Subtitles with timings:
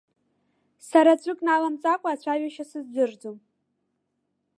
[0.89, 3.37] Сара ҵәык наламҵакәа ацәажәашьа сыздырӡом.